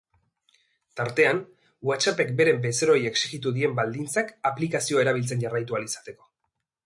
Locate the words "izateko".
5.93-6.27